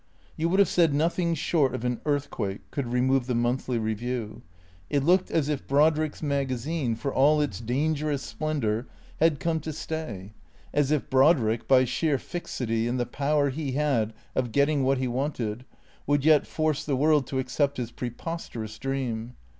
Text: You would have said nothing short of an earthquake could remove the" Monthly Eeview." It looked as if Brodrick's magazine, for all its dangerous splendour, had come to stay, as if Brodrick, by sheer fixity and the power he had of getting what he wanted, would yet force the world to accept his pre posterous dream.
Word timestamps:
You 0.35 0.49
would 0.49 0.57
have 0.57 0.67
said 0.67 0.95
nothing 0.95 1.35
short 1.35 1.75
of 1.75 1.85
an 1.85 2.01
earthquake 2.07 2.61
could 2.71 2.87
remove 2.91 3.27
the" 3.27 3.35
Monthly 3.47 3.77
Eeview." 3.77 4.41
It 4.89 5.03
looked 5.03 5.29
as 5.29 5.47
if 5.47 5.67
Brodrick's 5.67 6.23
magazine, 6.23 6.95
for 6.95 7.13
all 7.13 7.39
its 7.39 7.59
dangerous 7.61 8.23
splendour, 8.23 8.87
had 9.19 9.39
come 9.39 9.59
to 9.59 9.71
stay, 9.71 10.33
as 10.73 10.89
if 10.89 11.11
Brodrick, 11.11 11.67
by 11.67 11.85
sheer 11.85 12.17
fixity 12.17 12.87
and 12.87 12.99
the 12.99 13.05
power 13.05 13.51
he 13.51 13.73
had 13.73 14.13
of 14.33 14.51
getting 14.51 14.81
what 14.81 14.97
he 14.97 15.07
wanted, 15.07 15.65
would 16.07 16.25
yet 16.25 16.47
force 16.47 16.83
the 16.83 16.95
world 16.95 17.27
to 17.27 17.37
accept 17.37 17.77
his 17.77 17.91
pre 17.91 18.09
posterous 18.09 18.79
dream. 18.79 19.35